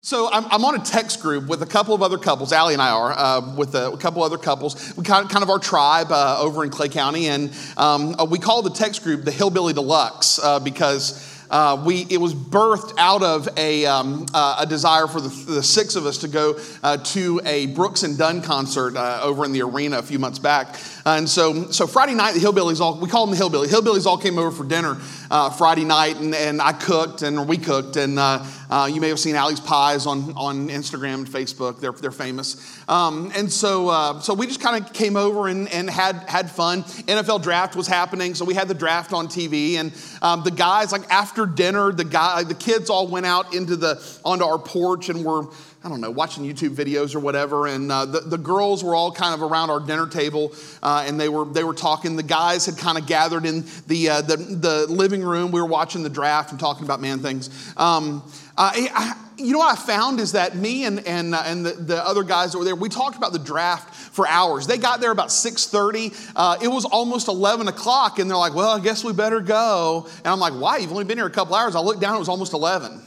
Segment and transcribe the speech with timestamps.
[0.00, 2.52] So I'm, I'm, on a text group with a couple of other couples.
[2.52, 4.96] Allie and I are uh, with a, a, couple other couples.
[4.96, 8.24] We kind of, kind of our tribe uh, over in Clay County, and um, uh,
[8.24, 12.92] we call the text group the Hillbilly Deluxe uh, because uh, we, it was birthed
[12.98, 16.58] out of a, um, uh, a desire for the, the, six of us to go
[16.82, 20.38] uh, to a Brooks and Dunn concert uh, over in the arena a few months
[20.38, 20.76] back.
[21.16, 23.68] And so, so Friday night, the Hillbillies all, we call them the Hillbillies.
[23.68, 24.96] Hillbillies all came over for dinner
[25.30, 27.96] uh, Friday night, and, and I cooked, and we cooked.
[27.96, 31.78] And uh, you may have seen Allie's Pies on, on Instagram and Facebook.
[31.80, 32.56] They're, they're famous.
[32.88, 36.82] Um, and so, so we just kind of came over and, and had, had fun.
[36.82, 39.74] NFL draft was happening, so we had the draft on TV.
[39.74, 43.76] And um, the guys, like after dinner, the guy, the kids all went out into
[43.76, 45.46] the onto our porch and were,
[45.88, 47.66] I don't know, watching YouTube videos or whatever.
[47.66, 50.52] And uh, the, the girls were all kind of around our dinner table,
[50.82, 52.14] uh, and they were they were talking.
[52.14, 55.50] The guys had kind of gathered in the uh, the, the living room.
[55.50, 57.48] We were watching the draft and talking about man things.
[57.78, 58.22] Um,
[58.58, 62.04] I, you know what I found is that me and, and, uh, and the, the,
[62.04, 64.66] other guys that were there, we talked about the draft for hours.
[64.66, 66.32] They got there about 6.30.
[66.34, 70.08] Uh, it was almost 11 o'clock, and they're like, well, I guess we better go.
[70.18, 70.78] And I'm like, why?
[70.78, 71.76] You've only been here a couple hours.
[71.76, 73.00] I looked down, it was almost 11.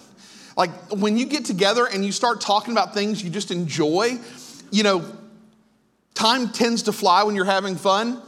[0.57, 4.19] Like, when you get together and you start talking about things you just enjoy,
[4.71, 5.05] you know,
[6.13, 8.21] time tends to fly when you're having fun.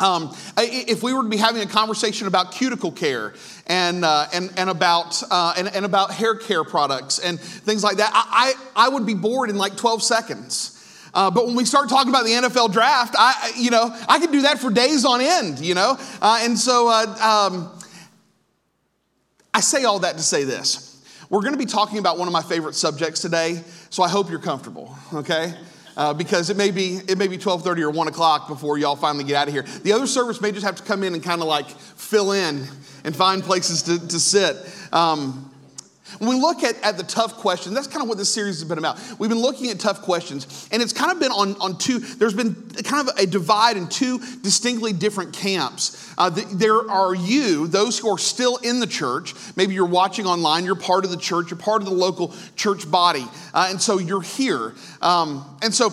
[0.00, 3.34] Um, if we were to be having a conversation about cuticle care
[3.66, 7.96] and, uh, and, and, about, uh, and, and, about hair care products and things like
[7.96, 10.74] that, I, I, I would be bored in like 12 seconds.
[11.12, 14.30] Uh, but when we start talking about the NFL draft, I, you know, I could
[14.30, 15.98] do that for days on end, you know?
[16.22, 17.80] Uh, and so uh, um,
[19.52, 20.87] I say all that to say this.
[21.30, 24.30] We're going to be talking about one of my favorite subjects today, so I hope
[24.30, 25.54] you're comfortable, okay?
[25.98, 29.24] uh, because it may be it may be 12:30 or 1 o'clock before y'all finally
[29.24, 29.64] get out of here.
[29.82, 32.66] The other service may just have to come in and kind of like fill in
[33.04, 34.56] and find places to, to sit.
[34.92, 35.47] Um,
[36.18, 38.68] when we look at, at the tough questions, that's kind of what this series has
[38.68, 38.98] been about.
[39.18, 42.34] We've been looking at tough questions, and it's kind of been on, on two, there's
[42.34, 46.12] been kind of a divide in two distinctly different camps.
[46.18, 49.34] Uh, the, there are you, those who are still in the church.
[49.56, 52.90] Maybe you're watching online, you're part of the church, you're part of the local church
[52.90, 54.74] body, uh, and so you're here.
[55.00, 55.92] Um, and so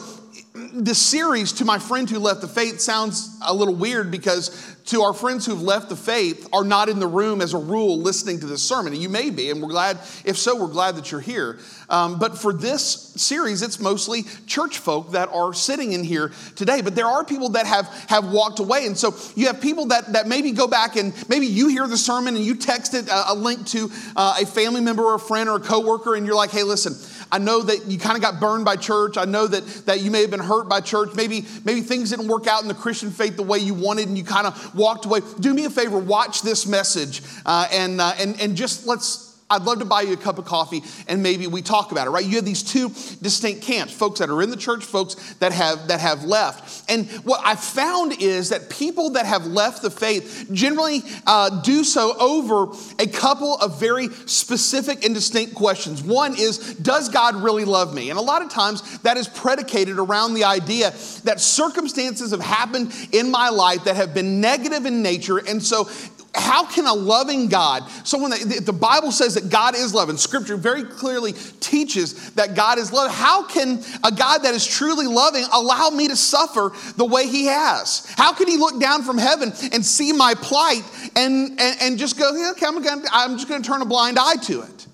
[0.56, 5.02] the series to my friend who left the faith sounds a little weird because to
[5.02, 8.40] our friends who've left the faith are not in the room as a rule listening
[8.40, 8.94] to this sermon.
[8.94, 11.60] And you may be, and we're glad, if so, we're glad that you're here.
[11.90, 12.84] Um, but for this
[13.16, 16.82] series, it's mostly church folk that are sitting in here today.
[16.82, 18.86] But there are people that have, have walked away.
[18.86, 21.98] And so you have people that, that maybe go back and maybe you hear the
[21.98, 25.50] sermon and you texted a, a link to uh, a family member or a friend
[25.50, 26.94] or a coworker, and you're like, hey, listen,
[27.32, 29.18] I know that you kind of got burned by church.
[29.18, 31.16] I know that, that you may have been hurt by church.
[31.16, 34.18] Maybe, maybe things didn't work out in the Christian faith the way you wanted and
[34.18, 35.22] you kind of walked away.
[35.40, 39.62] Do me a favor, watch this message uh, and, uh, and, and just let's I'd
[39.62, 42.26] love to buy you a cup of coffee and maybe we talk about it, right?
[42.26, 42.90] You have these two
[43.22, 46.90] distinct camps, folks that are in the church, folks that have that have left.
[46.90, 51.84] And what I found is that people that have left the faith generally uh, do
[51.84, 56.02] so over a couple of very specific and distinct questions.
[56.02, 58.10] One is, does God really love me?
[58.10, 60.90] And a lot of times that is predicated around the idea
[61.24, 65.38] that circumstances have happened in my life that have been negative in nature.
[65.38, 65.88] And so
[66.36, 70.20] how can a loving God, someone that the Bible says that God is love, and
[70.20, 75.08] Scripture very clearly teaches that God is love, how can a God that is truly
[75.08, 78.12] loving allow me to suffer the way He has?
[78.18, 80.84] How can He look down from heaven and see my plight
[81.16, 84.18] and, and, and just go, okay, I'm, gonna, I'm just going to turn a blind
[84.20, 84.88] eye to it?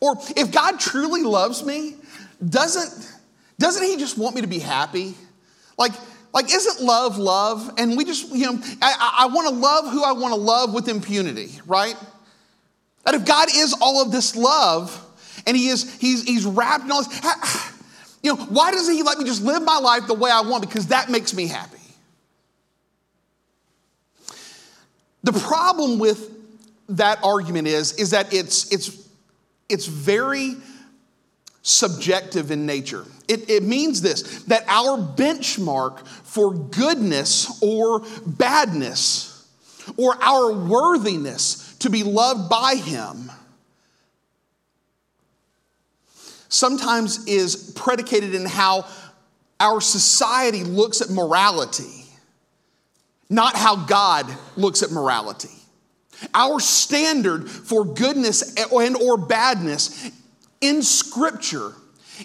[0.00, 1.96] Or if God truly loves me,
[2.46, 3.12] doesn't,
[3.58, 5.14] doesn't He just want me to be happy?
[5.78, 5.92] Like,
[6.32, 7.74] like, isn't love love?
[7.78, 10.72] And we just, you know, I, I want to love who I want to love
[10.72, 11.96] with impunity, right?
[13.04, 14.98] That if God is all of this love
[15.46, 17.72] and He is, He's, he's wrapped in all this,
[18.22, 20.62] you know, why doesn't He let me just live my life the way I want?
[20.62, 21.78] Because that makes me happy.
[25.24, 26.30] The problem with
[26.88, 29.08] that argument is, is that it's, it's,
[29.68, 30.56] it's very
[31.62, 33.04] subjective in nature.
[33.28, 39.48] It, it, means this that our benchmark for goodness or badness,
[39.96, 43.30] or our worthiness to be loved by Him,
[46.48, 48.86] sometimes is predicated in how
[49.60, 52.06] our society looks at morality,
[53.30, 54.26] not how God
[54.56, 55.48] looks at morality.
[56.34, 60.10] Our standard for goodness and or badness
[60.62, 61.74] in Scripture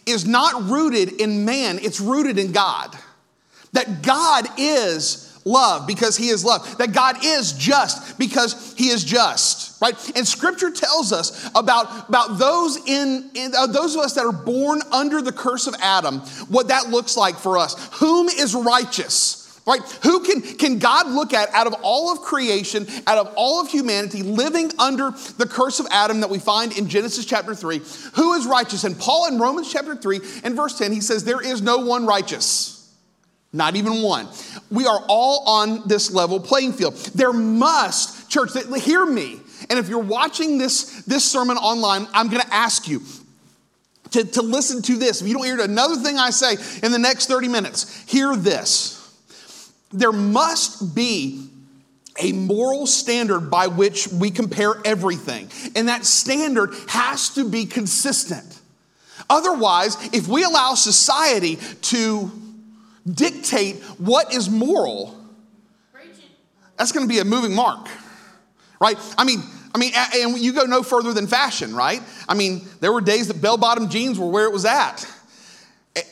[0.05, 2.95] is not rooted in man, it's rooted in God.
[3.73, 6.77] That God is love because He is love.
[6.77, 9.81] That God is just because He is just.
[9.81, 9.95] right?
[10.15, 14.31] And scripture tells us about, about those in, in uh, those of us that are
[14.31, 16.19] born under the curse of Adam,
[16.49, 17.75] what that looks like for us.
[17.99, 19.46] Whom is righteous?
[19.67, 19.81] Right?
[20.03, 23.67] Who can, can God look at out of all of creation, out of all of
[23.67, 27.81] humanity, living under the curse of Adam that we find in Genesis chapter 3?
[28.13, 28.85] Who is righteous?
[28.85, 32.05] And Paul in Romans chapter 3 and verse 10, he says, There is no one
[32.05, 32.77] righteous.
[33.51, 34.29] Not even one.
[34.71, 36.95] We are all on this level playing field.
[36.95, 39.41] There must, church, hear me.
[39.69, 43.01] And if you're watching this, this sermon online, I'm going to ask you
[44.11, 45.21] to, to listen to this.
[45.21, 48.96] If you don't hear another thing I say in the next 30 minutes, hear this.
[49.91, 51.49] There must be
[52.19, 55.49] a moral standard by which we compare everything.
[55.75, 58.59] And that standard has to be consistent.
[59.29, 62.31] Otherwise, if we allow society to
[63.05, 65.15] dictate what is moral,
[66.77, 67.87] that's going to be a moving mark,
[68.79, 68.97] right?
[69.17, 69.41] I mean,
[69.73, 72.01] I mean, and you go no further than fashion, right?
[72.27, 75.07] I mean, there were days that bell-bottom jeans were where it was at.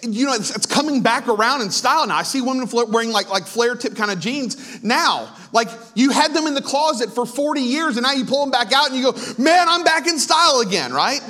[0.01, 2.17] You know, it's, it's coming back around in style now.
[2.17, 5.33] I see women wearing like, like flare tip kind of jeans now.
[5.51, 8.51] Like you had them in the closet for 40 years and now you pull them
[8.51, 11.21] back out and you go, man, I'm back in style again, right?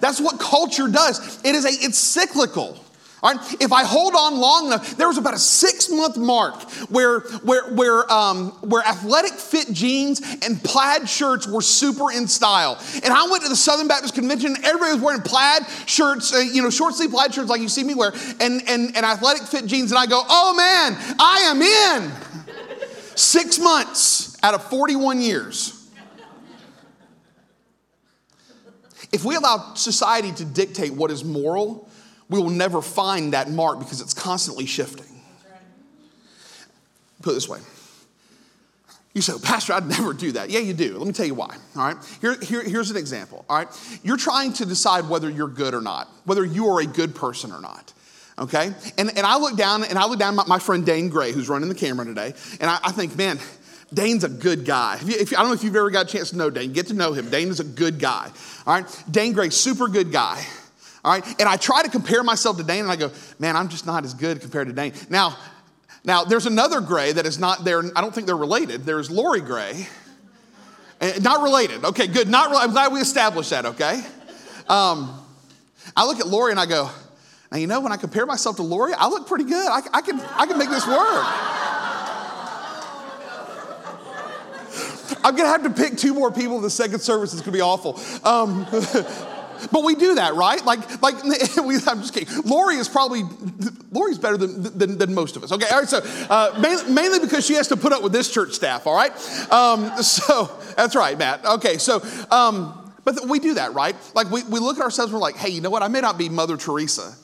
[0.00, 1.42] That's what culture does.
[1.44, 2.78] It is a, it's cyclical.
[3.20, 6.62] All right, if I hold on long enough, there was about a six month mark
[6.88, 12.78] where, where, where, um, where athletic fit jeans and plaid shirts were super in style.
[13.02, 16.62] And I went to the Southern Baptist Convention, everybody was wearing plaid shirts, uh, you
[16.62, 19.66] know, short sleeve plaid shirts like you see me wear, and, and, and athletic fit
[19.66, 19.90] jeans.
[19.90, 22.12] And I go, oh man, I am in.
[23.16, 25.74] six months out of 41 years.
[29.10, 31.87] If we allow society to dictate what is moral,
[32.28, 35.06] we will never find that mark because it's constantly shifting.
[37.22, 37.58] Put it this way.
[39.14, 40.50] You say, Pastor, I'd never do that.
[40.50, 40.96] Yeah, you do.
[40.96, 41.56] Let me tell you why.
[41.76, 41.96] All right.
[42.20, 43.44] Here, here, here's an example.
[43.48, 43.68] All right.
[44.04, 47.50] You're trying to decide whether you're good or not, whether you are a good person
[47.50, 47.92] or not.
[48.38, 48.72] Okay.
[48.96, 51.48] And, and I look down and I look down at my, friend Dane Gray, who's
[51.48, 53.40] running the camera today, and I, I think, man,
[53.92, 54.98] Dane's a good guy.
[55.00, 56.72] If you, if, I don't know if you've ever got a chance to know Dane,
[56.72, 57.30] get to know him.
[57.30, 58.30] Dane is a good guy.
[58.66, 59.04] All right.
[59.10, 60.46] Dane Gray, super good guy.
[61.08, 61.40] All right.
[61.40, 64.04] And I try to compare myself to Dane and I go, man, I'm just not
[64.04, 64.92] as good compared to Dane.
[65.08, 65.38] Now,
[66.04, 67.82] now there's another Gray that is not there.
[67.96, 68.84] I don't think they're related.
[68.84, 69.88] There's Lori Gray.
[71.00, 71.82] Eh, not related.
[71.82, 72.28] Okay, good.
[72.28, 72.54] Not.
[72.54, 73.64] I'm glad we established that.
[73.64, 74.02] Okay.
[74.68, 75.18] Um,
[75.96, 76.90] I look at Lori and I go,
[77.50, 79.66] now you know when I compare myself to Lori, I look pretty good.
[79.66, 81.24] I, I can I can make this work.
[85.24, 87.32] I'm gonna have to pick two more people in the second service.
[87.32, 87.98] It's gonna be awful.
[88.28, 88.66] Um,
[89.72, 90.64] But we do that, right?
[90.64, 92.42] Like, like we, I'm just kidding.
[92.44, 93.22] Lori is probably,
[93.90, 95.52] Lori's better than, than, than most of us.
[95.52, 96.00] Okay, all right, so
[96.30, 96.58] uh,
[96.88, 99.12] mainly, because she has to put up with this church staff, all right?
[99.50, 101.44] Um, so that's right, Matt.
[101.44, 103.96] Okay, so, um, but we do that, right?
[104.14, 105.82] Like we, we look at ourselves and we're like, hey, you know what?
[105.82, 107.14] I may not be Mother Teresa,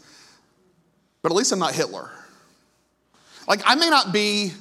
[1.23, 2.11] but at least I'm not Hitler.
[3.47, 4.53] Like I may not be,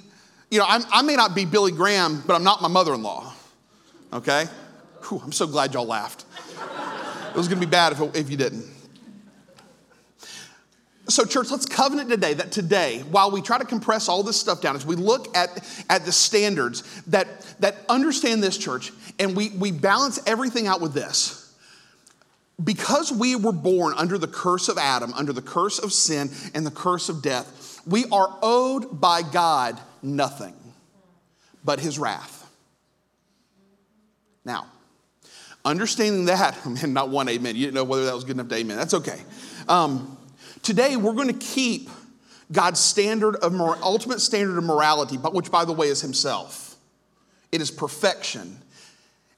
[0.52, 3.04] you know, I'm, i may not be Billy Graham, but I'm not my mother in
[3.04, 3.34] law.
[4.12, 4.46] Okay?
[5.08, 6.26] Whew, I'm so glad y'all laughed.
[7.34, 8.64] It was going to be bad if, if you didn't.
[11.10, 14.62] So, church, let's covenant today that today, while we try to compress all this stuff
[14.62, 15.50] down, as we look at,
[15.90, 17.28] at the standards that,
[17.60, 21.54] that understand this, church, and we, we balance everything out with this.
[22.64, 26.66] Because we were born under the curse of Adam, under the curse of sin, and
[26.66, 30.54] the curse of death, we are owed by God nothing
[31.66, 32.48] but his wrath.
[34.46, 34.68] Now,
[35.66, 37.56] Understanding that, man, not one amen.
[37.56, 38.78] You didn't know whether that was good enough to amen.
[38.78, 39.22] That's okay.
[39.68, 40.18] Um,
[40.62, 41.90] today, we're going to keep
[42.52, 46.76] God's standard of mor- ultimate standard of morality, but which, by the way, is Himself.
[47.52, 48.58] It is perfection.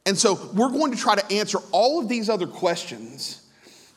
[0.05, 3.41] And so, we're going to try to answer all of these other questions.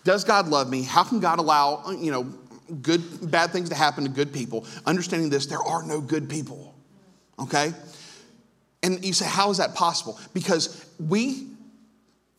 [0.05, 0.83] Does God love me?
[0.83, 2.25] How can God allow, you know,
[2.83, 4.67] good, bad things to happen to good people?
[4.87, 6.75] Understanding this, there are no good people.
[7.39, 7.73] Okay?
[8.83, 10.19] And you say, how is that possible?
[10.33, 11.49] Because we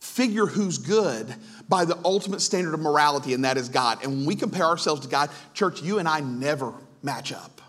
[0.00, 1.32] figure who's good
[1.68, 4.02] by the ultimate standard of morality, and that is God.
[4.02, 7.60] And when we compare ourselves to God, church, you and I never match up.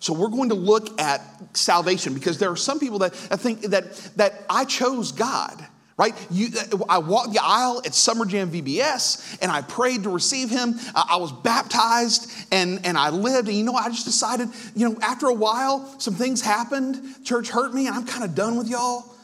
[0.00, 1.20] So we're going to look at
[1.56, 5.66] salvation because there are some people that I think that, that I chose God.
[5.98, 6.14] Right?
[6.30, 10.50] You, uh, I walked the aisle at Summer Jam VBS and I prayed to receive
[10.50, 10.74] him.
[10.94, 13.48] I was baptized and, and I lived.
[13.48, 17.24] And you know, I just decided, you know, after a while, some things happened.
[17.24, 19.15] Church hurt me and I'm kind of done with y'all.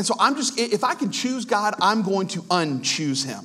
[0.00, 3.44] And so I'm just, if I can choose God, I'm going to unchoose him.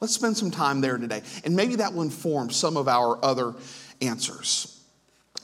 [0.00, 1.20] Let's spend some time there today.
[1.44, 3.52] And maybe that will inform some of our other
[4.00, 4.80] answers.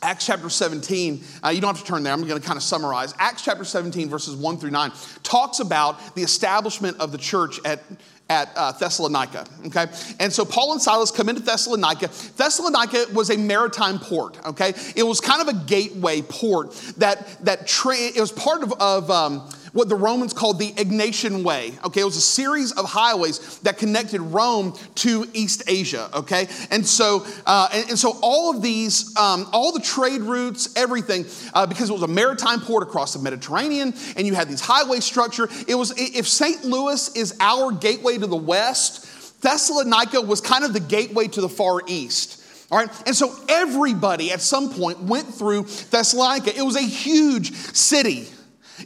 [0.02, 2.62] Acts chapter 17, uh, you don't have to turn there, I'm going to kind of
[2.62, 3.12] summarize.
[3.18, 4.92] Acts chapter 17, verses 1 through 9,
[5.22, 7.82] talks about the establishment of the church at,
[8.28, 9.86] at uh, Thessalonica, okay?
[10.20, 12.08] And so Paul and Silas come into Thessalonica.
[12.36, 14.74] Thessalonica was a maritime port, okay?
[14.94, 19.10] It was kind of a gateway port that, that tra- it was part of, of
[19.10, 21.74] um, what the Romans called the Egnatian Way.
[21.84, 26.08] Okay, it was a series of highways that connected Rome to East Asia.
[26.14, 30.74] Okay, and so uh, and, and, so all of these, um, all the trade routes,
[30.76, 34.62] everything, uh, because it was a maritime port across the Mediterranean, and you had these
[34.62, 35.46] highway structure.
[35.68, 36.64] It was if St.
[36.64, 41.50] Louis is our gateway to the west, Thessalonica was kind of the gateway to the
[41.50, 42.42] far east.
[42.70, 46.56] All right, and so everybody at some point went through Thessalonica.
[46.56, 48.26] It was a huge city.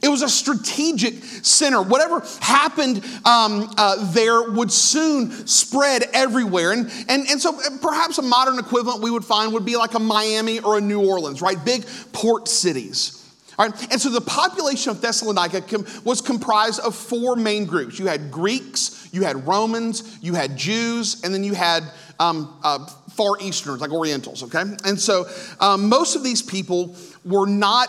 [0.02, 1.82] It was a strategic center.
[1.82, 6.73] Whatever happened um, uh, there would soon spread everywhere.
[6.73, 9.94] And, and, and so uh, perhaps a modern equivalent we would find would be like
[9.94, 11.62] a Miami or a New Orleans, right?
[11.64, 13.16] Big port cities.
[13.59, 13.92] All right?
[13.92, 15.62] And so the population of Thessalonica
[16.04, 17.99] was comprised of four main groups.
[17.99, 21.82] You had Greeks, you had Romans, you had Jews, and then you had
[22.18, 24.62] um, uh, Far Easterners, like Orientals, okay?
[24.85, 25.26] And so
[25.59, 27.88] um, most of these people were not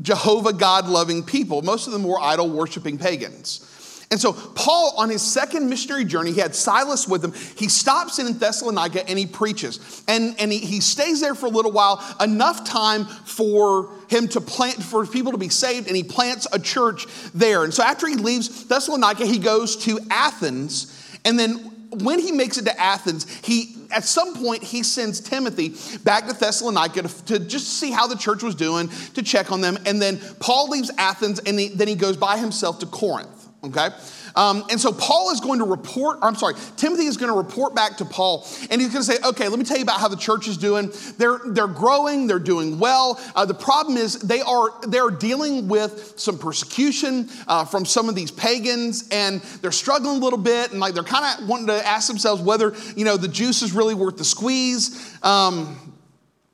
[0.00, 1.62] Jehovah God loving people.
[1.62, 3.68] Most of them were idol worshiping pagans.
[4.12, 7.32] And so, Paul, on his second missionary journey, he had Silas with him.
[7.56, 10.02] He stops in Thessalonica and he preaches.
[10.06, 14.42] And, and he, he stays there for a little while, enough time for him to
[14.42, 17.64] plant, for people to be saved, and he plants a church there.
[17.64, 20.98] And so, after he leaves Thessalonica, he goes to Athens.
[21.24, 25.74] And then, when he makes it to Athens, he at some point, he sends Timothy
[26.02, 29.60] back to Thessalonica to, to, just see how the church was doing, to check on
[29.60, 29.78] them.
[29.84, 33.90] And then Paul leaves Athens and he, then he goes by himself to Corinth, okay?
[34.34, 37.74] Um, and so Paul is going to report, I'm sorry, Timothy is going to report
[37.74, 40.08] back to Paul, and he's going to say, okay, let me tell you about how
[40.08, 40.90] the church is doing.
[41.18, 43.20] They're, they're growing, they're doing well.
[43.34, 48.14] Uh, the problem is they are, they're dealing with some persecution uh, from some of
[48.14, 51.86] these pagans, and they're struggling a little bit, and like they're kind of wanting to
[51.86, 55.16] ask themselves whether, you know, the juice is really worth the squeeze.
[55.22, 55.91] Um,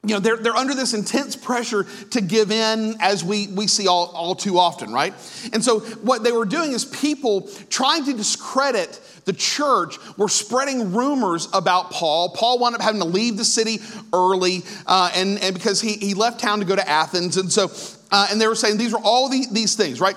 [0.09, 3.87] you know, they're, they're under this intense pressure to give in as we, we see
[3.87, 5.12] all, all too often, right?
[5.53, 10.95] And so what they were doing is people trying to discredit the church were spreading
[10.95, 12.31] rumors about Paul.
[12.31, 13.81] Paul wound up having to leave the city
[14.12, 17.37] early uh, and, and because he, he left town to go to Athens.
[17.37, 17.71] And so,
[18.11, 20.17] uh, and they were saying these were all the, these things, right?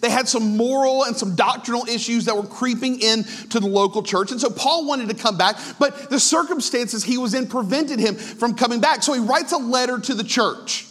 [0.00, 4.30] They had some moral and some doctrinal issues that were creeping into the local church.
[4.30, 8.14] And so Paul wanted to come back, but the circumstances he was in prevented him
[8.14, 9.02] from coming back.
[9.02, 10.86] So he writes a letter to the church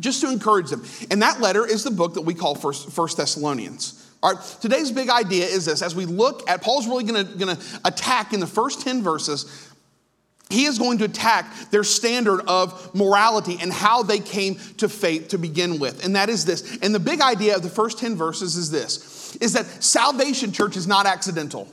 [0.00, 0.84] just to encourage them.
[1.10, 4.02] And that letter is the book that we call First, Thessalonians.
[4.22, 7.58] All right, today's big idea is this as we look at, Paul's really gonna, gonna
[7.84, 9.65] attack in the first 10 verses
[10.48, 15.28] he is going to attack their standard of morality and how they came to faith
[15.28, 16.04] to begin with.
[16.04, 16.78] And that is this.
[16.82, 20.76] And the big idea of the first 10 verses is this is that salvation, church,
[20.76, 21.68] is not accidental.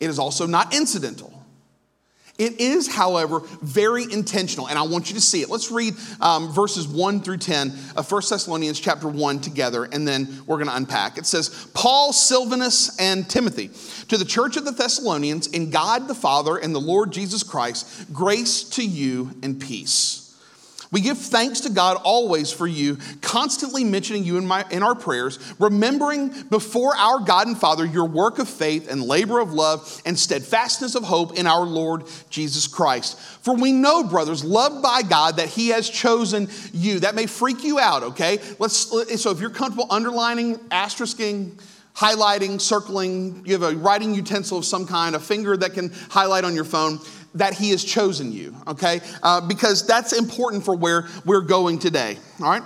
[0.00, 1.43] It is also not incidental.
[2.36, 5.48] It is, however, very intentional, and I want you to see it.
[5.48, 10.42] Let's read um, verses 1 through 10 of 1 Thessalonians chapter 1 together, and then
[10.44, 11.16] we're going to unpack.
[11.16, 13.70] It says, Paul, Silvanus, and Timothy,
[14.08, 18.12] to the church of the Thessalonians, in God the Father and the Lord Jesus Christ,
[18.12, 20.23] grace to you and peace.
[20.94, 24.94] We give thanks to God always for you, constantly mentioning you in, my, in our
[24.94, 30.00] prayers, remembering before our God and Father your work of faith and labor of love
[30.06, 33.18] and steadfastness of hope in our Lord Jesus Christ.
[33.18, 37.00] For we know, brothers, loved by God, that He has chosen you.
[37.00, 38.38] That may freak you out, okay?
[38.60, 38.76] Let's,
[39.20, 41.58] so if you're comfortable underlining, asterisking,
[41.96, 46.44] highlighting, circling, you have a writing utensil of some kind, a finger that can highlight
[46.44, 47.00] on your phone,
[47.34, 49.00] that He has chosen you, okay?
[49.22, 52.62] Uh, because that's important for where we're going today, all right?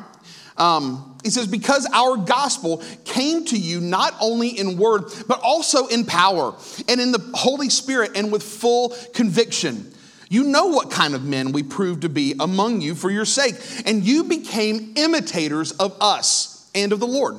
[0.57, 5.87] Um, he says, because our gospel came to you not only in word, but also
[5.87, 6.55] in power
[6.89, 9.93] and in the Holy Spirit and with full conviction.
[10.29, 13.55] You know what kind of men we proved to be among you for your sake,
[13.87, 17.37] and you became imitators of us and of the Lord.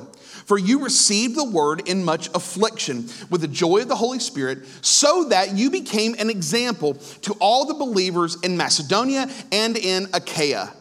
[0.50, 4.66] For you received the word in much affliction with the joy of the Holy Spirit,
[4.82, 10.72] so that you became an example to all the believers in Macedonia and in Achaia.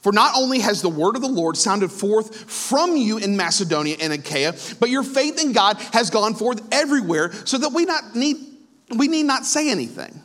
[0.00, 3.98] For not only has the word of the Lord sounded forth from you in Macedonia
[4.00, 8.16] and Achaia, but your faith in God has gone forth everywhere, so that we, not
[8.16, 8.38] need,
[8.96, 10.22] we need not say anything.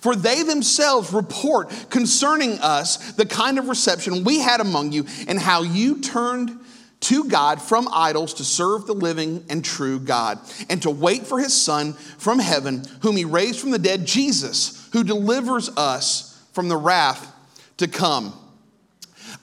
[0.00, 5.38] For they themselves report concerning us the kind of reception we had among you and
[5.38, 6.58] how you turned
[7.00, 10.38] to God from idols to serve the living and true God,
[10.68, 14.88] and to wait for his Son from heaven, whom he raised from the dead, Jesus,
[14.92, 17.32] who delivers us from the wrath
[17.78, 18.34] to come.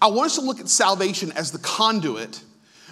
[0.02, 2.42] I want us to look at salvation as the conduit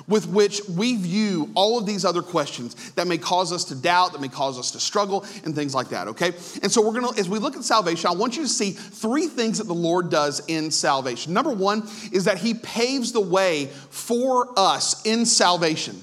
[0.07, 4.13] with which we view all of these other questions that may cause us to doubt,
[4.13, 6.27] that may cause us to struggle, and things like that, okay?
[6.61, 9.27] And so we're gonna, as we look at salvation, I want you to see three
[9.27, 11.33] things that the Lord does in salvation.
[11.33, 16.01] Number one is that He paves the way for us in salvation.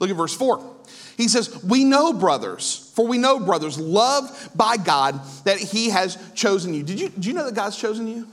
[0.00, 0.74] Look at verse four.
[1.16, 6.18] He says, We know, brothers, for we know, brothers, loved by God, that He has
[6.34, 6.82] chosen you.
[6.82, 8.26] Did you, did you know that God's chosen you?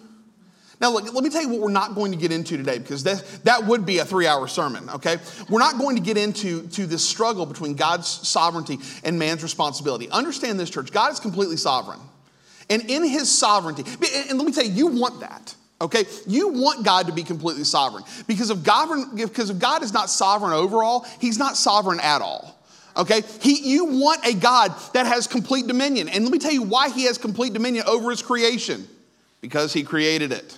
[0.81, 3.03] Now, look, let me tell you what we're not going to get into today because
[3.03, 5.17] that, that would be a three hour sermon, okay?
[5.47, 10.09] We're not going to get into to this struggle between God's sovereignty and man's responsibility.
[10.09, 11.99] Understand this, church God is completely sovereign.
[12.71, 13.83] And in his sovereignty,
[14.29, 15.55] and let me tell you, you want that.
[15.81, 19.93] Okay, you want God to be completely sovereign because if God, because if God is
[19.93, 22.55] not sovereign overall, He's not sovereign at all.
[22.95, 26.61] Okay, he, you want a God that has complete dominion, and let me tell you
[26.61, 28.87] why He has complete dominion over His creation
[29.41, 30.55] because He created it.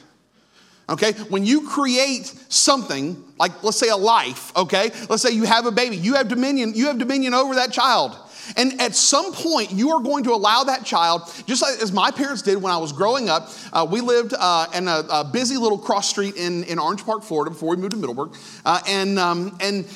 [0.90, 5.66] Okay, when you create something, like let's say a life, okay, let's say you have
[5.66, 8.18] a baby, you have dominion, you have dominion over that child.
[8.58, 12.12] And at some point, you are going to allow that child, just like as my
[12.12, 13.50] parents did when I was growing up.
[13.72, 17.24] Uh, we lived uh, in a, a, busy little cross street in, in Orange Park,
[17.24, 18.36] Florida, before we moved to Middleburg.
[18.66, 19.88] Uh, and um, and,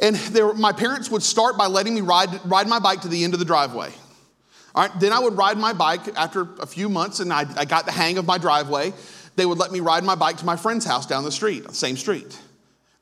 [0.00, 3.34] and my parents would start by letting me ride, ride my bike to the end
[3.34, 3.92] of the driveway.
[4.74, 7.66] All right, then I would ride my bike after a few months, and I, I
[7.66, 8.94] got the hang of my driveway
[9.36, 11.96] they would let me ride my bike to my friend's house down the street, same
[11.96, 12.38] street.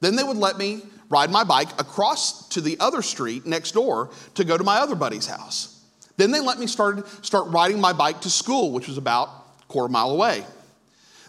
[0.01, 4.11] Then they would let me ride my bike across to the other street next door
[4.35, 5.83] to go to my other buddy's house.
[6.17, 9.29] Then they let me start, start riding my bike to school, which was about
[9.63, 10.45] a quarter mile away.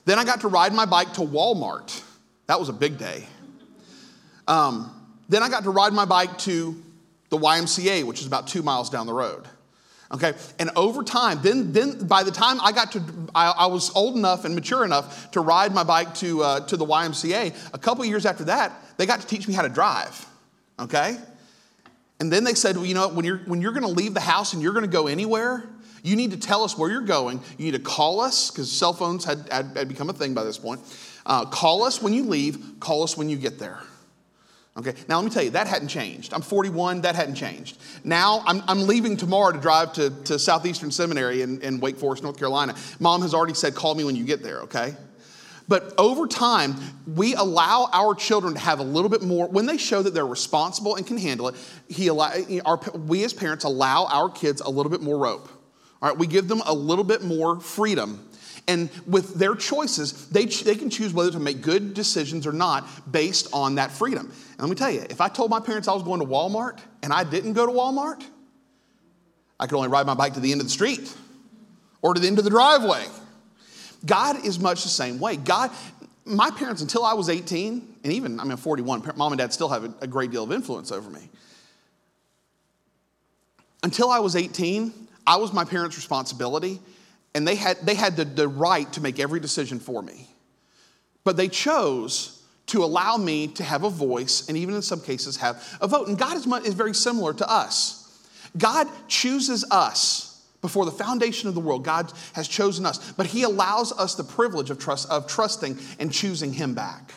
[0.05, 2.03] Then I got to ride my bike to Walmart.
[2.47, 3.27] That was a big day.
[4.47, 4.91] Um,
[5.29, 6.81] then I got to ride my bike to
[7.29, 9.45] the YMCA, which is about two miles down the road.
[10.11, 13.03] Okay, and over time, then, then by the time I got to,
[13.35, 16.77] I, I was old enough and mature enough to ride my bike to, uh, to
[16.77, 17.73] the YMCA.
[17.75, 20.25] A couple years after that, they got to teach me how to drive.
[20.79, 21.15] Okay,
[22.19, 24.19] and then they said, well, you know, when you're when you're going to leave the
[24.19, 25.69] house and you're going to go anywhere,
[26.03, 27.41] you need to tell us where you're going.
[27.57, 30.43] You need to call us because cell phones had, had, had, become a thing by
[30.43, 30.81] this point.
[31.25, 32.79] Uh, call us when you leave.
[32.79, 33.79] Call us when you get there.
[34.77, 36.33] Okay, now let me tell you, that hadn't changed.
[36.33, 37.77] I'm 41, that hadn't changed.
[38.03, 42.23] Now I'm, I'm leaving tomorrow to drive to, to Southeastern Seminary in, in Wake Forest,
[42.23, 42.75] North Carolina.
[42.99, 44.95] Mom has already said, call me when you get there, okay?
[45.67, 49.77] But over time, we allow our children to have a little bit more, when they
[49.77, 51.55] show that they're responsible and can handle it,
[51.87, 52.31] he allow,
[52.65, 55.49] our, we as parents allow our kids a little bit more rope.
[56.01, 58.28] All right, we give them a little bit more freedom
[58.67, 62.87] and with their choices, they, they can choose whether to make good decisions or not
[63.11, 64.25] based on that freedom.
[64.27, 66.79] And let me tell you, if I told my parents I was going to Walmart
[67.01, 68.23] and I didn't go to Walmart,
[69.59, 71.15] I could only ride my bike to the end of the street
[72.01, 73.05] or to the end of the driveway.
[74.05, 75.35] God is much the same way.
[75.35, 75.71] God,
[76.25, 79.69] my parents, until I was 18, and even, I mean, 41, mom and dad still
[79.69, 81.29] have a, a great deal of influence over me.
[83.83, 84.93] Until I was 18,
[85.27, 86.79] I was my parents' responsibility,
[87.33, 90.27] and they had, they had the, the right to make every decision for me.
[91.23, 95.37] But they chose to allow me to have a voice and even in some cases
[95.37, 96.07] have a vote.
[96.07, 98.27] And God is, is very similar to us.
[98.57, 101.83] God chooses us before the foundation of the world.
[101.83, 106.11] God has chosen us, but He allows us the privilege of, trust, of trusting and
[106.11, 107.13] choosing Him back.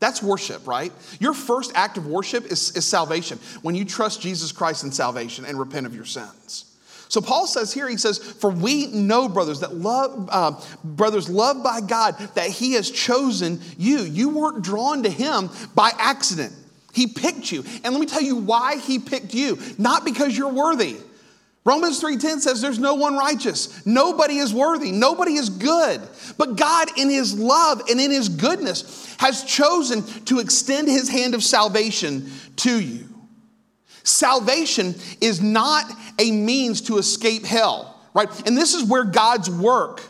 [0.00, 0.92] That's worship, right?
[1.20, 5.44] Your first act of worship is, is salvation when you trust Jesus Christ in salvation
[5.44, 6.71] and repent of your sins.
[7.12, 11.62] So Paul says here, he says, For we know, brothers, that love, uh, brothers, loved
[11.62, 13.98] by God, that he has chosen you.
[13.98, 16.54] You weren't drawn to him by accident.
[16.94, 17.64] He picked you.
[17.84, 19.58] And let me tell you why he picked you.
[19.76, 20.96] Not because you're worthy.
[21.66, 23.68] Romans 3:10 says there's no one righteous.
[23.84, 24.90] Nobody is worthy.
[24.90, 26.00] Nobody is good.
[26.38, 31.34] But God in his love and in his goodness has chosen to extend his hand
[31.34, 33.11] of salvation to you.
[34.04, 35.84] Salvation is not
[36.18, 38.28] a means to escape hell, right?
[38.46, 40.02] And this is where God's work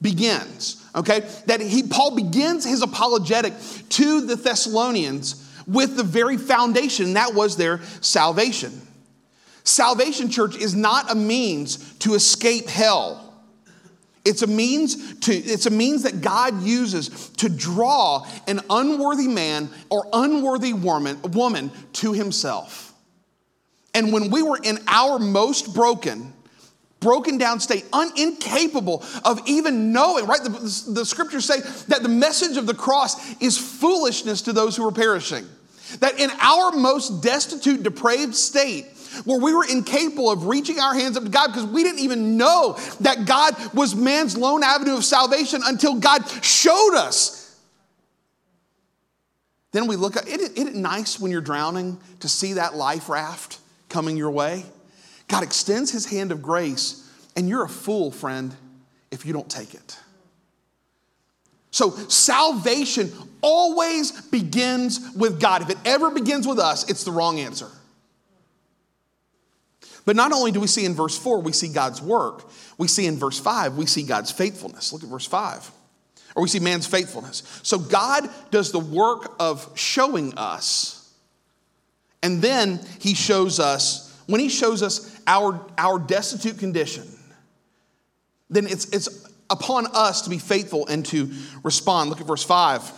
[0.00, 1.28] begins, okay?
[1.46, 3.54] That he Paul begins his apologetic
[3.90, 8.80] to the Thessalonians with the very foundation that was their salvation.
[9.64, 13.24] Salvation church is not a means to escape hell.
[14.24, 19.68] It's a means to it's a means that God uses to draw an unworthy man
[19.90, 22.87] or unworthy woman, woman to himself.
[23.94, 26.32] And when we were in our most broken,
[27.00, 30.42] broken down state, un- incapable of even knowing, right?
[30.42, 34.76] The, the, the scriptures say that the message of the cross is foolishness to those
[34.76, 35.46] who are perishing.
[36.00, 38.86] That in our most destitute, depraved state,
[39.24, 42.36] where we were incapable of reaching our hands up to God because we didn't even
[42.36, 47.58] know that God was man's lone avenue of salvation until God showed us.
[49.72, 53.58] Then we look at isn't it nice when you're drowning to see that life raft
[53.88, 54.64] coming your way?
[55.28, 58.54] God extends his hand of grace, and you're a fool, friend,
[59.10, 59.98] if you don't take it.
[61.70, 65.62] So, salvation always begins with God.
[65.62, 67.68] If it ever begins with us, it's the wrong answer.
[70.04, 72.44] But not only do we see in verse 4, we see God's work,
[72.78, 74.92] we see in verse 5, we see God's faithfulness.
[74.92, 75.70] Look at verse 5.
[76.34, 77.42] Or we see man's faithfulness.
[77.62, 80.97] So, God does the work of showing us,
[82.22, 87.06] and then He shows us, when He shows us our, our destitute condition,
[88.50, 91.30] then it's, it's upon us to be faithful and to
[91.62, 92.10] respond.
[92.10, 92.92] Look at verse 5.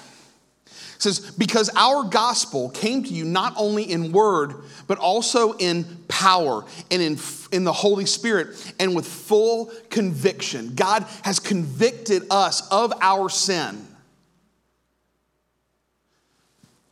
[0.66, 4.54] It says, Because our gospel came to you not only in word,
[4.86, 7.18] but also in power and in,
[7.52, 10.74] in the Holy Spirit and with full conviction.
[10.74, 13.86] God has convicted us of our sin.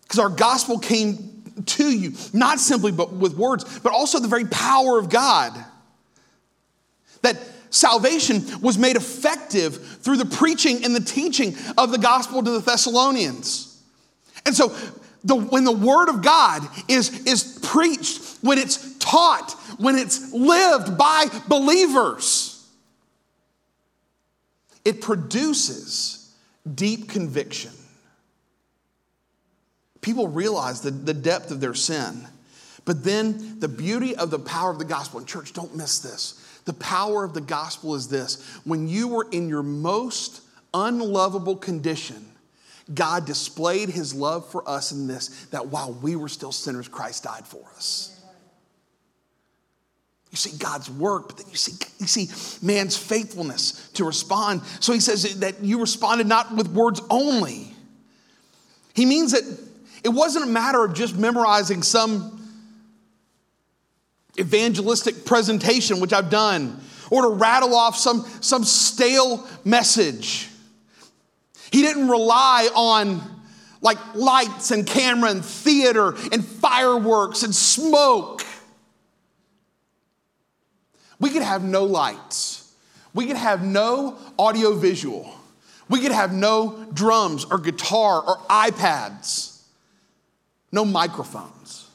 [0.03, 4.45] Because our gospel came to you, not simply but with words, but also the very
[4.47, 5.53] power of God.
[7.23, 7.37] That
[7.71, 12.61] salvation was made effective through the preaching and the teaching of the gospel to the
[12.61, 13.83] Thessalonians.
[14.47, 14.75] And so,
[15.25, 20.97] the, when the word of God is, is preached, when it's taught, when it's lived
[20.97, 22.67] by believers,
[24.85, 26.33] it produces
[26.75, 27.73] deep conviction.
[30.01, 32.27] People realize the, the depth of their sin.
[32.85, 36.43] But then the beauty of the power of the gospel, and church, don't miss this.
[36.65, 42.27] The power of the gospel is this when you were in your most unlovable condition,
[42.93, 47.25] God displayed his love for us in this that while we were still sinners, Christ
[47.25, 48.19] died for us.
[50.31, 52.29] You see God's work, but then you see, you see
[52.67, 54.63] man's faithfulness to respond.
[54.81, 57.73] So he says that you responded not with words only.
[58.95, 59.68] He means that
[60.05, 62.35] it wasn't a matter of just memorizing some
[64.39, 66.81] evangelistic presentation, which I've done,
[67.11, 70.49] or to rattle off some, some stale message.
[71.71, 73.21] He didn't rely on
[73.81, 78.43] like lights and camera and theater and fireworks and smoke.
[81.21, 82.73] We could have no lights.
[83.15, 85.35] We could have no audio visual.
[85.89, 89.58] We could have no drums or guitar or iPads,
[90.71, 91.89] no microphones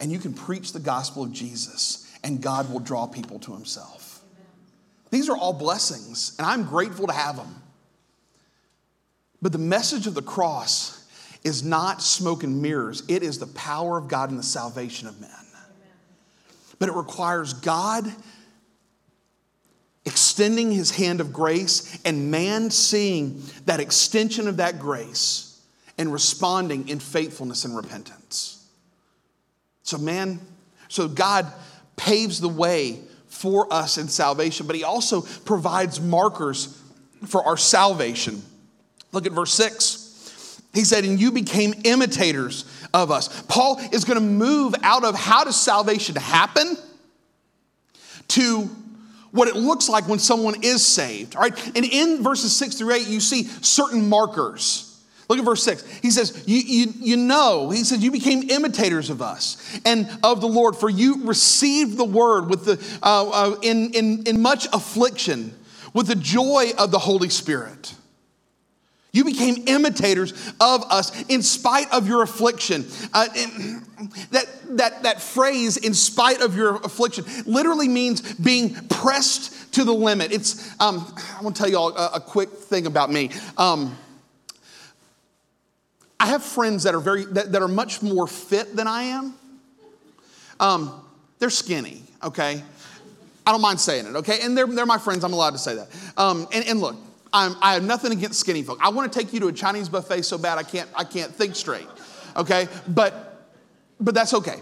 [0.00, 4.20] and you can preach the gospel of Jesus, and God will draw people to himself.
[5.10, 7.62] These are all blessings, and I'm grateful to have them.
[9.40, 11.06] But the message of the cross
[11.44, 15.20] is not smoke and mirrors, it is the power of God and the salvation of
[15.20, 15.30] men.
[16.78, 18.06] But it requires God
[20.04, 25.47] extending his hand of grace and man seeing that extension of that grace
[25.98, 28.66] and responding in faithfulness and repentance.
[29.82, 30.40] So, man,
[30.88, 31.46] so God
[31.96, 36.80] paves the way for us in salvation, but He also provides markers
[37.26, 38.42] for our salvation.
[39.12, 40.62] Look at verse 6.
[40.74, 43.42] He said, And you became imitators of us.
[43.42, 46.76] Paul is going to move out of how does salvation happen
[48.28, 48.70] to
[49.30, 51.36] what it looks like when someone is saved.
[51.36, 51.76] All right.
[51.76, 54.87] And in verses 6 through 8, you see certain markers.
[55.28, 55.86] Look at verse 6.
[55.98, 60.40] He says, you, you, you know, he says, you became imitators of us and of
[60.40, 64.66] the Lord, for you received the word with the, uh, uh, in, in, in much
[64.72, 65.54] affliction
[65.92, 67.94] with the joy of the Holy Spirit.
[69.12, 72.86] You became imitators of us in spite of your affliction.
[73.12, 73.26] Uh,
[74.30, 79.92] that, that, that phrase, in spite of your affliction, literally means being pressed to the
[79.92, 80.32] limit.
[80.32, 83.30] It's, um, I want to tell you all a, a quick thing about me.
[83.56, 83.96] Um,
[86.20, 89.34] I have friends that are very that, that are much more fit than I am.
[90.60, 91.02] Um,
[91.38, 92.62] they're skinny, okay?
[93.46, 94.40] I don't mind saying it, okay?
[94.42, 95.88] And they're, they're my friends, I'm allowed to say that.
[96.16, 96.96] Um, and, and look,
[97.32, 98.78] I'm, i have nothing against skinny folk.
[98.82, 101.32] I want to take you to a Chinese buffet so bad I can't, I can't
[101.34, 101.86] think straight,
[102.36, 102.68] okay?
[102.88, 103.46] But,
[104.00, 104.58] but that's okay.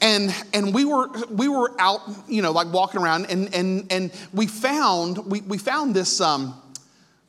[0.00, 4.12] And, and we, were, we were out, you know, like walking around, and, and, and
[4.32, 6.60] we, found, we, we found this, um,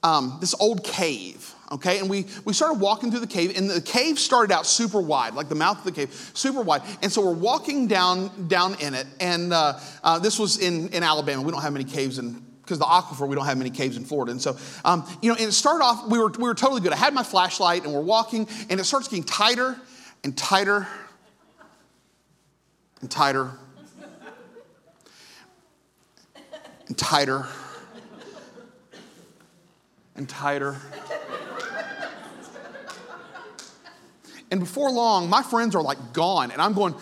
[0.03, 1.99] um, this old cave okay?
[1.99, 5.33] And we, we started walking through the cave, and the cave started out super wide,
[5.33, 6.81] like the mouth of the cave, super wide.
[7.01, 11.03] And so we're walking down, down in it, and uh, uh, this was in, in
[11.03, 11.41] Alabama.
[11.41, 14.03] We don't have many caves in because the aquifer, we don't have many caves in
[14.03, 14.33] Florida.
[14.33, 16.91] And so, um, you know, and it started off, we were, we were totally good.
[16.91, 19.77] I had my flashlight and we're walking, and it starts getting tighter
[20.25, 20.85] and tighter
[22.99, 23.51] and tighter
[26.87, 27.47] and tighter
[30.15, 30.71] and tighter.
[30.71, 31.36] And
[34.49, 36.93] before long, my friends are like gone, and I'm going,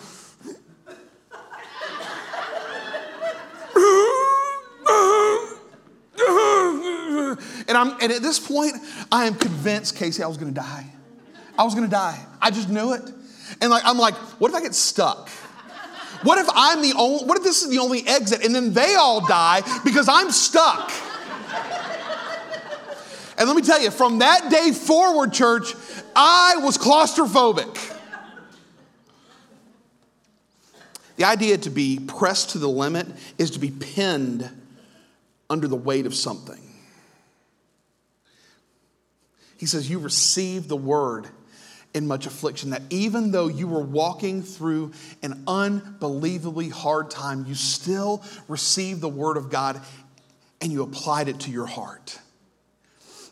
[7.68, 8.74] and I'm and at this point,
[9.12, 10.86] I am convinced, Casey, I was gonna die.
[11.58, 12.24] I was gonna die.
[12.40, 13.02] I just knew it.
[13.60, 15.28] And like I'm like, what if I get stuck?
[16.22, 18.94] What if I'm the only what if this is the only exit and then they
[18.94, 20.90] all die because I'm stuck?
[23.38, 25.74] And let me tell you, from that day forward, church,
[26.16, 27.94] I was claustrophobic.
[31.16, 34.50] The idea to be pressed to the limit is to be pinned
[35.48, 36.60] under the weight of something.
[39.58, 41.28] He says, You received the word
[41.94, 47.54] in much affliction, that even though you were walking through an unbelievably hard time, you
[47.54, 49.80] still received the word of God
[50.60, 52.18] and you applied it to your heart.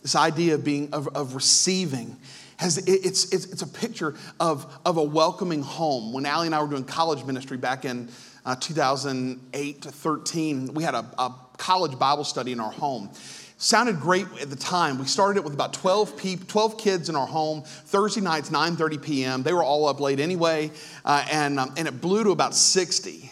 [0.03, 2.16] This idea of being, of, of receiving,
[2.64, 6.12] has, it's, it's, it's a picture of, of a welcoming home.
[6.12, 8.09] When Allie and I were doing college ministry back in
[8.46, 13.11] uh, 2008 to 13, we had a, a college Bible study in our home
[13.57, 17.14] sounded great at the time we started it with about 12 people 12 kids in
[17.14, 20.68] our home thursday nights 9.30 p.m they were all up late anyway
[21.05, 23.31] uh, and, um, and it blew to about 60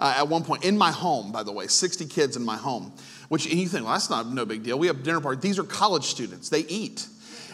[0.00, 2.92] uh, at one point in my home by the way 60 kids in my home
[3.30, 4.76] which you think, well, that's not no big deal.
[4.76, 5.40] We have dinner party.
[5.40, 6.48] These are college students.
[6.48, 7.06] They eat.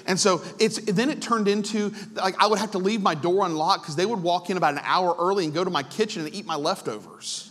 [0.06, 3.44] And so it's then it turned into like I would have to leave my door
[3.44, 6.24] unlocked because they would walk in about an hour early and go to my kitchen
[6.24, 7.50] and eat my leftovers.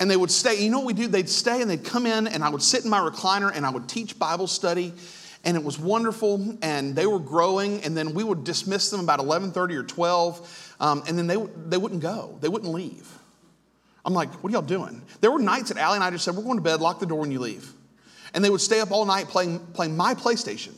[0.00, 0.62] And they would stay.
[0.62, 1.08] You know what we do?
[1.08, 3.70] They'd stay and they'd come in and I would sit in my recliner and I
[3.70, 4.92] would teach Bible study.
[5.44, 7.82] And it was wonderful, and they were growing.
[7.84, 11.36] And then we would dismiss them about 11:30 or 12, um, and then they
[11.68, 12.36] they wouldn't go.
[12.40, 13.08] They wouldn't leave.
[14.08, 15.02] I'm like, what are y'all doing?
[15.20, 17.04] There were nights that Allie and I just said, we're going to bed, lock the
[17.04, 17.70] door when you leave.
[18.32, 20.72] And they would stay up all night playing, playing my PlayStation,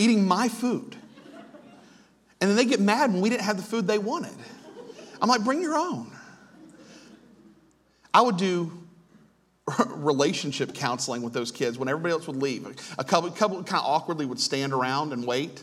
[0.00, 0.96] eating my food.
[2.40, 4.34] And then they get mad when we didn't have the food they wanted.
[5.20, 6.10] I'm like, bring your own.
[8.14, 8.72] I would do
[9.88, 12.66] relationship counseling with those kids when everybody else would leave.
[12.98, 15.62] A couple, couple kind of awkwardly would stand around and wait.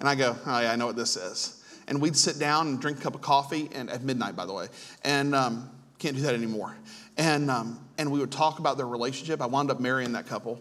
[0.00, 2.80] And I go, oh, yeah, I know what this is and we'd sit down and
[2.80, 4.68] drink a cup of coffee, and at midnight, by the way,
[5.04, 6.76] and um, can't do that anymore.
[7.16, 9.42] And, um, and we would talk about their relationship.
[9.42, 10.60] I wound up marrying that couple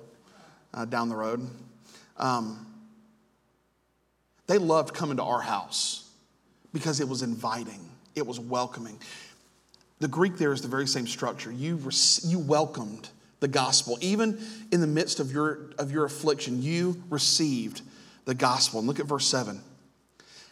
[0.73, 1.47] uh, down the road.
[2.17, 2.65] Um,
[4.51, 6.09] they loved coming to our house
[6.73, 8.99] because it was inviting, it was welcoming.
[9.99, 11.51] The Greek there is the very same structure.
[11.51, 11.79] You,
[12.25, 13.09] you welcomed
[13.39, 13.97] the gospel.
[14.01, 14.39] Even
[14.73, 17.81] in the midst of your, of your affliction, you received
[18.25, 18.79] the gospel.
[18.79, 19.61] And look at verse 7.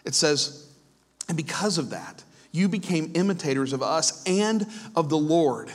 [0.06, 0.72] It says,
[1.28, 5.72] and because of that, you became imitators of us and of the Lord.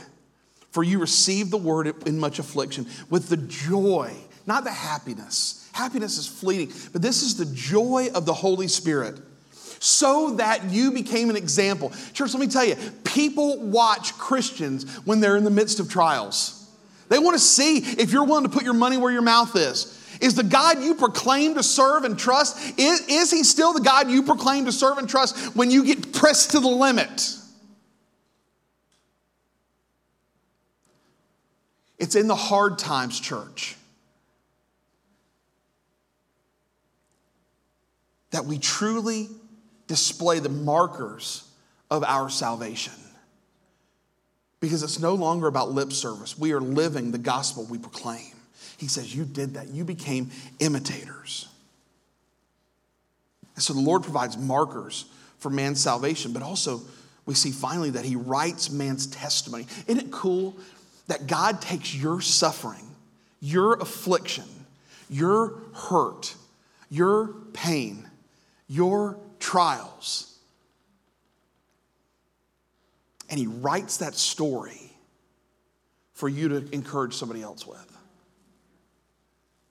[0.71, 4.15] For you received the word in much affliction with the joy,
[4.47, 5.64] not the happiness.
[5.75, 9.19] Happiness is fleeting, but this is the joy of the Holy Spirit
[9.81, 11.93] so that you became an example.
[12.13, 16.71] Church, let me tell you, people watch Christians when they're in the midst of trials.
[17.09, 20.01] They want to see if you're willing to put your money where your mouth is.
[20.21, 24.09] Is the God you proclaim to serve and trust, is, is he still the God
[24.09, 27.37] you proclaim to serve and trust when you get pressed to the limit?
[31.99, 33.77] It's in the hard times, church,
[38.35, 39.29] that we truly
[39.87, 41.49] display the markers
[41.89, 42.93] of our salvation.
[44.59, 46.37] Because it's no longer about lip service.
[46.37, 48.33] We are living the gospel we proclaim.
[48.77, 49.69] He says, You did that.
[49.69, 51.47] You became imitators.
[53.55, 55.05] And so the Lord provides markers
[55.39, 56.81] for man's salvation, but also
[57.27, 59.69] we see finally that He writes man's testimony.
[59.87, 60.57] Isn't it cool
[61.07, 62.97] that God takes your suffering,
[63.39, 64.49] your affliction,
[65.09, 66.35] your hurt,
[66.91, 68.04] your pain,
[68.69, 70.39] your trials,
[73.31, 74.93] and He writes that story
[76.13, 77.95] for you to encourage somebody else with?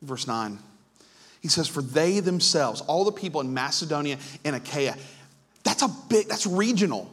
[0.03, 0.60] verse 9.
[1.41, 4.95] He says, For they themselves, all the people in Macedonia and Achaia,
[5.63, 7.10] that's a big, that's regional.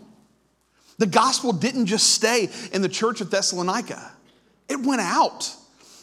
[0.98, 4.12] The gospel didn't just stay in the church of Thessalonica,
[4.68, 5.54] it went out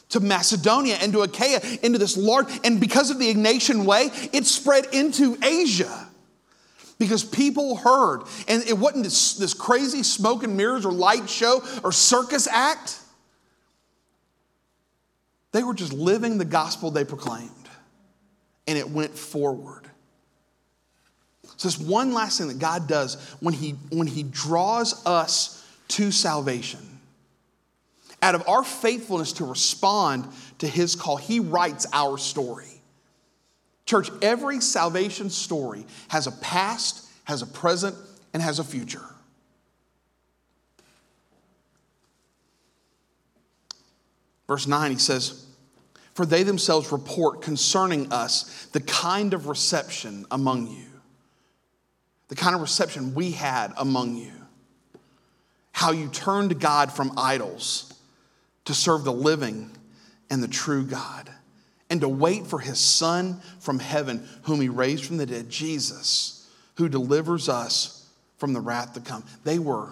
[0.10, 4.46] to Macedonia and to Achaia, into this large, and because of the Egnatian way, it
[4.46, 6.08] spread into Asia.
[7.00, 11.62] Because people heard, and it wasn't this, this crazy smoke and mirrors or light show
[11.84, 13.00] or circus act.
[15.52, 17.52] They were just living the gospel they proclaimed,
[18.66, 19.84] and it went forward.
[21.58, 26.12] So this one last thing that God does when he, when he draws us to
[26.12, 26.97] salvation.
[28.22, 30.28] Out of our faithfulness to respond
[30.60, 32.82] to his call, he writes our story.
[33.86, 37.96] Church, every salvation story has a past, has a present,
[38.34, 39.04] and has a future.
[44.48, 45.46] Verse 9, he says,
[46.14, 50.86] For they themselves report concerning us the kind of reception among you,
[52.30, 54.32] the kind of reception we had among you,
[55.72, 57.94] how you turned God from idols
[58.68, 59.72] to serve the living
[60.30, 61.32] and the true God
[61.90, 66.50] and to wait for his Son from heaven, whom he raised from the dead, Jesus,
[66.76, 69.24] who delivers us from the wrath to come.
[69.46, 69.88] They were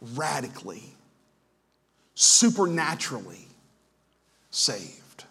[0.00, 0.82] radically,
[2.14, 3.46] supernaturally
[4.50, 5.24] saved.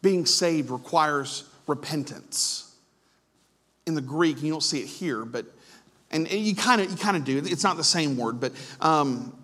[0.00, 2.74] Being saved requires repentance.
[3.86, 5.44] In the Greek, you don't see it here, but
[6.12, 7.38] and you kind of you kind of do.
[7.38, 9.36] It's not the same word, but um,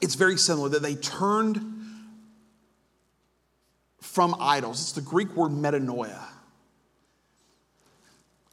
[0.00, 0.68] it's very similar.
[0.68, 1.60] That they turned
[4.00, 4.80] from idols.
[4.80, 6.18] It's the Greek word metanoia.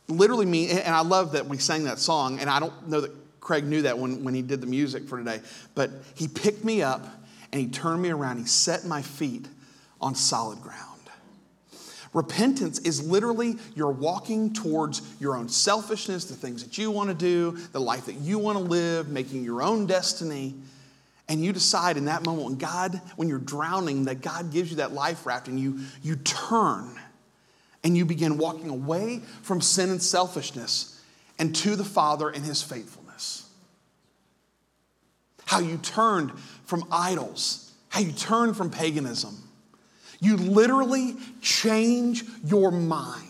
[0.09, 3.11] Literally mean, and I love that we sang that song, and I don't know that
[3.41, 5.39] Craig knew that when, when he did the music for today,
[5.73, 7.05] but he picked me up
[7.51, 8.39] and he turned me around.
[8.39, 9.47] He set my feet
[10.01, 10.96] on solid ground.
[12.17, 17.13] Repentance is literally you're walking towards your own selfishness, the things that you want to
[17.13, 20.55] do, the life that you want to live, making your own destiny.
[21.29, 24.77] And you decide in that moment when God, when you're drowning, that God gives you
[24.77, 26.99] that life raft and you, you turn
[27.83, 30.99] and you begin walking away from sin and selfishness
[31.37, 33.47] and to the Father and His faithfulness.
[35.45, 36.31] How you turned
[36.65, 39.46] from idols, how you turned from paganism.
[40.19, 43.23] You literally change your mind.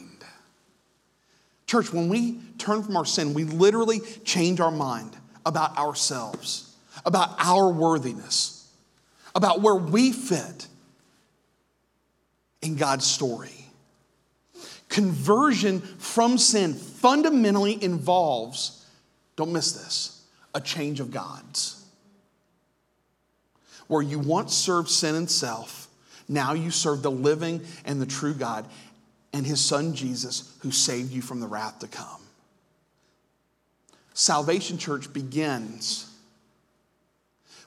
[1.66, 6.68] Church, when we turn from our sin, we literally change our mind about ourselves
[7.08, 8.70] about our worthiness,
[9.34, 10.68] about where we fit
[12.62, 13.52] in God's story.
[14.90, 18.86] Conversion from sin fundamentally involves,
[19.36, 20.24] don't miss this,
[20.54, 21.86] a change of gods.
[23.88, 25.87] Where you once served sin and self,
[26.28, 28.66] now you serve the living and the true God
[29.34, 32.22] and his son Jesus, who saved you from the wrath to come.
[34.14, 36.12] Salvation Church begins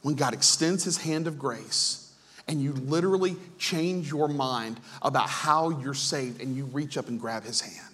[0.02, 2.12] when God extends his hand of grace
[2.48, 7.20] and you literally change your mind about how you're saved and you reach up and
[7.20, 7.89] grab his hand.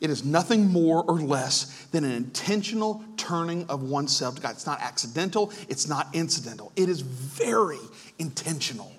[0.00, 4.52] It is nothing more or less than an intentional turning of oneself to God.
[4.52, 6.72] It's not accidental, it's not incidental.
[6.76, 7.78] It is very
[8.18, 8.92] intentional.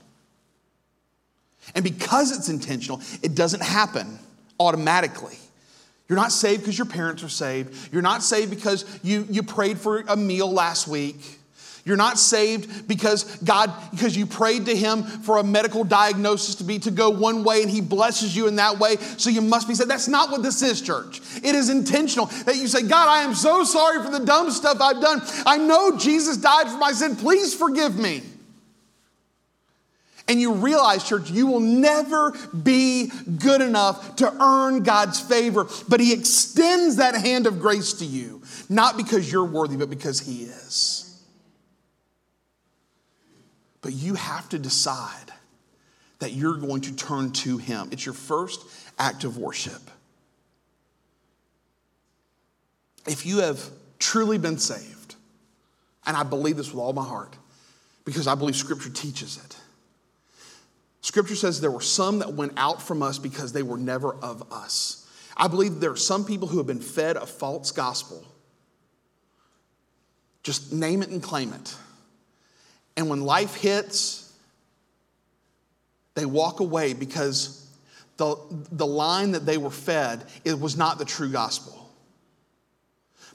[1.74, 4.20] And because it's intentional, it doesn't happen
[4.60, 5.38] automatically.
[6.08, 7.92] You're not saved because your parents are saved.
[7.92, 11.40] You're not saved because you, you prayed for a meal last week.
[11.86, 16.64] You're not saved because God, because you prayed to Him for a medical diagnosis to
[16.64, 18.96] be to go one way and He blesses you in that way.
[19.18, 19.92] So you must be saved.
[19.92, 21.22] That's not what this is, church.
[21.44, 24.82] It is intentional that you say, God, I am so sorry for the dumb stuff
[24.82, 25.22] I've done.
[25.46, 27.16] I know Jesus died for my sin.
[27.16, 28.24] Please forgive me.
[30.28, 32.32] And you realize, church, you will never
[32.64, 38.06] be good enough to earn God's favor, but He extends that hand of grace to
[38.06, 41.05] you, not because you're worthy, but because He is.
[43.86, 45.32] But you have to decide
[46.18, 47.90] that you're going to turn to Him.
[47.92, 48.66] It's your first
[48.98, 49.92] act of worship.
[53.06, 53.64] If you have
[54.00, 55.14] truly been saved,
[56.08, 57.36] and I believe this with all my heart,
[58.06, 59.56] because I believe Scripture teaches it
[61.06, 64.52] Scripture says there were some that went out from us because they were never of
[64.52, 65.08] us.
[65.38, 68.26] I believe there are some people who have been fed a false gospel.
[70.42, 71.76] Just name it and claim it.
[72.98, 74.34] And when life hits,
[76.14, 77.68] they walk away because
[78.18, 78.38] the,
[78.72, 81.74] the line that they were fed it was not the true gospel.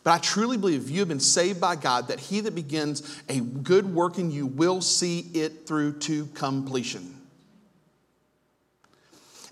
[0.02, 3.20] But I truly believe if you have been saved by God, that he that begins
[3.28, 7.16] a good work in you will see it through to completion.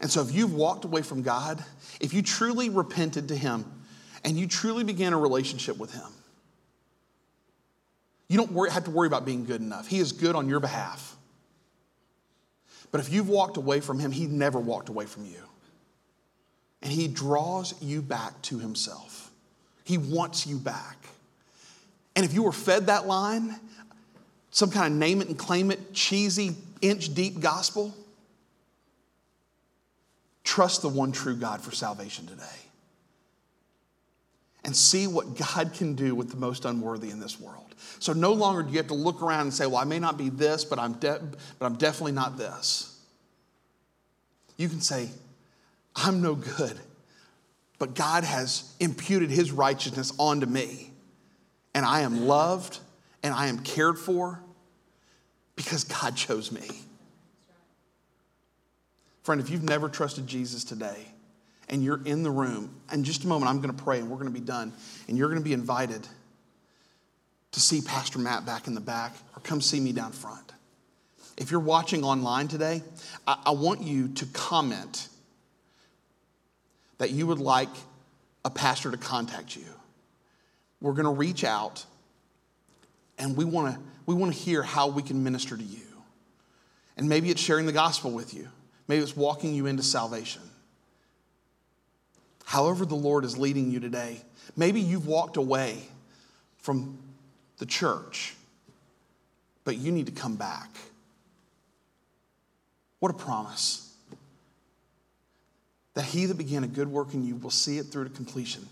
[0.00, 1.62] And so, if you've walked away from God,
[2.00, 3.64] if you truly repented to Him
[4.24, 6.06] and you truly began a relationship with Him,
[8.28, 9.86] you don't worry, have to worry about being good enough.
[9.86, 11.16] He is good on your behalf.
[12.90, 15.42] But if you've walked away from Him, He never walked away from you.
[16.82, 19.30] And He draws you back to Himself.
[19.84, 20.96] He wants you back.
[22.14, 23.56] And if you were fed that line,
[24.50, 27.94] some kind of name it and claim it, cheesy, inch deep gospel,
[30.44, 32.44] trust the one true God for salvation today.
[34.68, 37.74] And see what God can do with the most unworthy in this world.
[38.00, 40.18] So no longer do you have to look around and say, well, I may not
[40.18, 41.22] be this, but I'm, de-
[41.58, 43.00] but I'm definitely not this.
[44.58, 45.08] You can say,
[45.96, 46.78] I'm no good,
[47.78, 50.90] but God has imputed his righteousness onto me.
[51.72, 52.78] And I am loved
[53.22, 54.38] and I am cared for
[55.56, 56.68] because God chose me.
[59.22, 61.06] Friend, if you've never trusted Jesus today
[61.68, 64.16] and you're in the room, in just a moment I'm going to pray and we're
[64.16, 64.72] going to be done,
[65.08, 66.06] and you're going to be invited
[67.52, 70.52] to see Pastor Matt back in the back or come see me down front.
[71.36, 72.82] If you're watching online today,
[73.26, 75.08] I, I want you to comment
[76.98, 77.68] that you would like
[78.44, 79.64] a pastor to contact you.
[80.80, 81.84] We're going to reach out
[83.18, 85.80] and we want to we want to hear how we can minister to you.
[86.96, 88.48] And maybe it's sharing the gospel with you.
[88.88, 90.40] Maybe it's walking you into salvation.
[92.48, 94.22] However, the Lord is leading you today.
[94.56, 95.82] Maybe you've walked away
[96.56, 96.98] from
[97.58, 98.34] the church,
[99.64, 100.70] but you need to come back.
[103.00, 103.92] What a promise.
[105.92, 108.66] That he that began a good work in you will see it through to completion.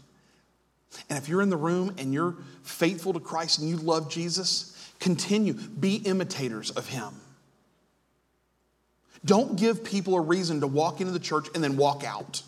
[1.11, 4.91] And if you're in the room and you're faithful to Christ and you love Jesus,
[5.01, 5.53] continue.
[5.53, 7.13] Be imitators of him.
[9.23, 12.43] Don't give people a reason to walk into the church and then walk out.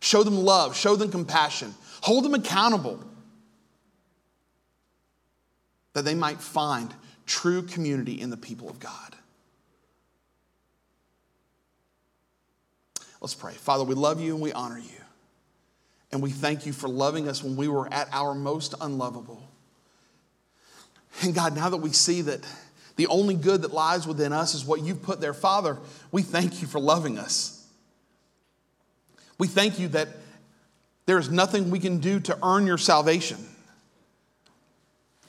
[0.00, 3.02] Show them love, show them compassion, hold them accountable
[5.92, 6.94] that they might find
[7.26, 9.16] true community in the people of God.
[13.20, 13.54] Let's pray.
[13.54, 14.90] Father, we love you and we honor you.
[16.12, 19.42] And we thank you for loving us when we were at our most unlovable.
[21.22, 22.40] And God, now that we see that
[22.96, 25.78] the only good that lies within us is what you've put there, Father,
[26.12, 27.57] we thank you for loving us.
[29.38, 30.08] We thank you that
[31.06, 33.38] there is nothing we can do to earn your salvation.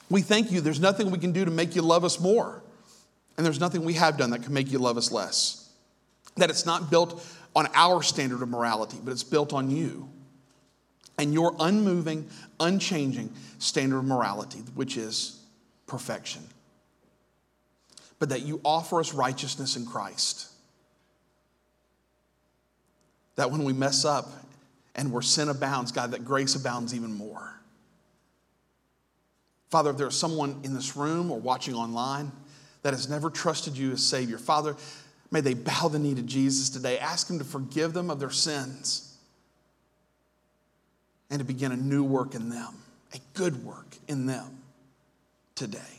[0.09, 2.61] We thank you there's nothing we can do to make you love us more.
[3.37, 5.69] And there's nothing we have done that can make you love us less.
[6.35, 10.09] That it's not built on our standard of morality, but it's built on you
[11.17, 12.27] and your unmoving,
[12.59, 15.39] unchanging standard of morality, which is
[15.85, 16.41] perfection.
[18.19, 20.47] But that you offer us righteousness in Christ.
[23.39, 24.29] That when we mess up
[24.95, 27.53] and where sin abounds, God, that grace abounds even more.
[29.69, 32.33] Father, if there's someone in this room or watching online
[32.81, 34.75] that has never trusted you as Savior, Father,
[35.31, 36.99] may they bow the knee to Jesus today.
[36.99, 39.15] Ask Him to forgive them of their sins
[41.29, 42.73] and to begin a new work in them,
[43.13, 44.57] a good work in them
[45.55, 45.98] today.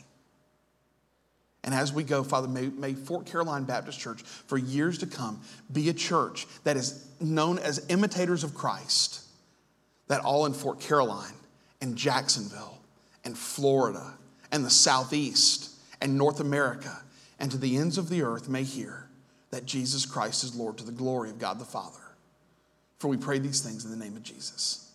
[1.63, 5.41] And as we go, Father, may, may, Fort Caroline Baptist Church for years to come
[5.71, 9.21] be a church that is known as imitators of Christ,
[10.07, 11.35] that all in Fort Caroline
[11.79, 12.79] and Jacksonville
[13.23, 14.13] and Florida
[14.51, 15.69] and the Southeast
[16.01, 17.03] and North America
[17.39, 19.07] and to the ends of the earth may hear
[19.51, 21.99] that Jesus Christ is Lord to the glory of God the Father.
[22.99, 24.91] For we pray these things in the name of Jesus.